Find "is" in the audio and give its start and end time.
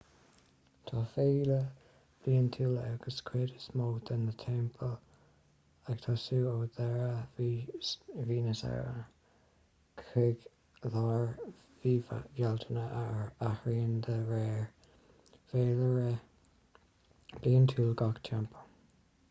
3.57-3.65